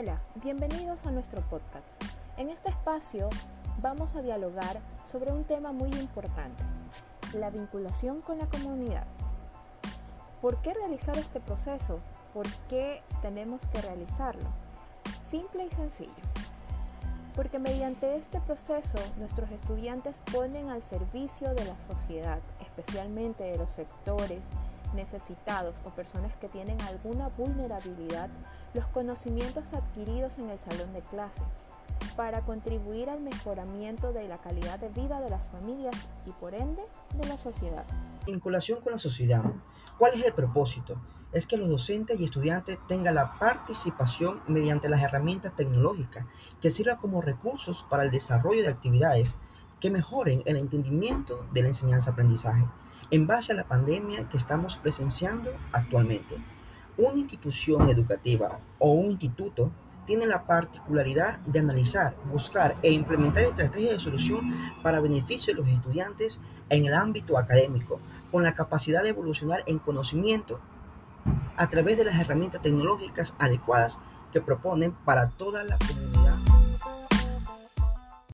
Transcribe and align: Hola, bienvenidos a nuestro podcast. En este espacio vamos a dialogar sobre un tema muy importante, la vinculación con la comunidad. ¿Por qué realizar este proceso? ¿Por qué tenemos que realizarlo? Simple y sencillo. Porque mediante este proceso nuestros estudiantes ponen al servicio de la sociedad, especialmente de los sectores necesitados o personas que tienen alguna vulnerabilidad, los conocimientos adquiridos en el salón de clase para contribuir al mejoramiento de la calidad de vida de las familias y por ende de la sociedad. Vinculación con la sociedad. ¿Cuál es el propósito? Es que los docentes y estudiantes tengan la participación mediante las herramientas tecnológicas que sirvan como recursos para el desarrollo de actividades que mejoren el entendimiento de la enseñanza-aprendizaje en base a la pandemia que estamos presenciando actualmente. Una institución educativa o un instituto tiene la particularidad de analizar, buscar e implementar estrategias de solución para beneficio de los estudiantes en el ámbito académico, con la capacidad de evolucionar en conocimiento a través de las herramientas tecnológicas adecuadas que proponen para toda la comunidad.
Hola, 0.00 0.20
bienvenidos 0.44 1.06
a 1.06 1.10
nuestro 1.10 1.40
podcast. 1.40 2.00
En 2.36 2.50
este 2.50 2.68
espacio 2.68 3.28
vamos 3.82 4.14
a 4.14 4.22
dialogar 4.22 4.78
sobre 5.04 5.32
un 5.32 5.42
tema 5.42 5.72
muy 5.72 5.90
importante, 5.90 6.62
la 7.34 7.50
vinculación 7.50 8.20
con 8.20 8.38
la 8.38 8.46
comunidad. 8.46 9.08
¿Por 10.40 10.62
qué 10.62 10.72
realizar 10.72 11.18
este 11.18 11.40
proceso? 11.40 11.98
¿Por 12.32 12.46
qué 12.68 13.02
tenemos 13.22 13.66
que 13.66 13.80
realizarlo? 13.80 14.48
Simple 15.28 15.64
y 15.64 15.70
sencillo. 15.74 16.12
Porque 17.34 17.58
mediante 17.58 18.14
este 18.14 18.40
proceso 18.40 18.98
nuestros 19.16 19.50
estudiantes 19.50 20.22
ponen 20.32 20.70
al 20.70 20.80
servicio 20.80 21.52
de 21.54 21.64
la 21.64 21.78
sociedad, 21.80 22.38
especialmente 22.60 23.42
de 23.42 23.58
los 23.58 23.72
sectores 23.72 24.52
necesitados 24.94 25.76
o 25.84 25.90
personas 25.90 26.34
que 26.36 26.48
tienen 26.48 26.80
alguna 26.82 27.28
vulnerabilidad, 27.28 28.30
los 28.74 28.86
conocimientos 28.86 29.72
adquiridos 29.72 30.38
en 30.38 30.50
el 30.50 30.58
salón 30.58 30.92
de 30.92 31.00
clase 31.02 31.42
para 32.16 32.42
contribuir 32.42 33.10
al 33.10 33.20
mejoramiento 33.22 34.12
de 34.12 34.28
la 34.28 34.38
calidad 34.38 34.78
de 34.78 34.88
vida 34.88 35.20
de 35.20 35.30
las 35.30 35.48
familias 35.48 35.94
y 36.26 36.30
por 36.32 36.54
ende 36.54 36.82
de 37.14 37.28
la 37.28 37.36
sociedad. 37.36 37.84
Vinculación 38.26 38.80
con 38.80 38.92
la 38.92 38.98
sociedad. 38.98 39.42
¿Cuál 39.98 40.14
es 40.14 40.24
el 40.24 40.32
propósito? 40.32 41.00
Es 41.32 41.46
que 41.46 41.56
los 41.56 41.68
docentes 41.68 42.18
y 42.18 42.24
estudiantes 42.24 42.78
tengan 42.86 43.14
la 43.14 43.38
participación 43.38 44.42
mediante 44.48 44.88
las 44.88 45.02
herramientas 45.02 45.54
tecnológicas 45.56 46.24
que 46.60 46.70
sirvan 46.70 46.96
como 46.98 47.20
recursos 47.20 47.84
para 47.88 48.02
el 48.02 48.10
desarrollo 48.10 48.62
de 48.62 48.68
actividades 48.68 49.36
que 49.80 49.90
mejoren 49.90 50.42
el 50.46 50.56
entendimiento 50.56 51.46
de 51.52 51.62
la 51.62 51.68
enseñanza-aprendizaje 51.68 52.64
en 53.10 53.26
base 53.26 53.52
a 53.52 53.54
la 53.54 53.64
pandemia 53.64 54.28
que 54.28 54.36
estamos 54.36 54.76
presenciando 54.76 55.50
actualmente. 55.72 56.36
Una 56.96 57.18
institución 57.18 57.88
educativa 57.88 58.58
o 58.78 58.92
un 58.92 59.12
instituto 59.12 59.70
tiene 60.06 60.26
la 60.26 60.44
particularidad 60.44 61.38
de 61.40 61.58
analizar, 61.58 62.16
buscar 62.32 62.76
e 62.82 62.90
implementar 62.90 63.44
estrategias 63.44 63.92
de 63.92 64.00
solución 64.00 64.72
para 64.82 65.00
beneficio 65.00 65.52
de 65.52 65.60
los 65.60 65.68
estudiantes 65.68 66.40
en 66.70 66.86
el 66.86 66.94
ámbito 66.94 67.36
académico, 67.36 68.00
con 68.32 68.42
la 68.42 68.54
capacidad 68.54 69.02
de 69.02 69.10
evolucionar 69.10 69.62
en 69.66 69.78
conocimiento 69.78 70.60
a 71.56 71.68
través 71.68 71.98
de 71.98 72.04
las 72.04 72.18
herramientas 72.18 72.62
tecnológicas 72.62 73.34
adecuadas 73.38 73.98
que 74.32 74.40
proponen 74.40 74.92
para 75.04 75.28
toda 75.30 75.64
la 75.64 75.76
comunidad. 75.78 77.17